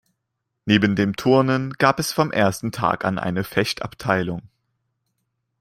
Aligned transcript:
Neben 0.65 0.95
dem 0.95 1.15
Turnen 1.15 1.73
gab 1.73 1.99
es 1.99 2.11
vom 2.11 2.31
ersten 2.31 2.71
Tag 2.71 3.05
an 3.05 3.19
eine 3.19 3.43
Fechtabteilung. 3.43 4.41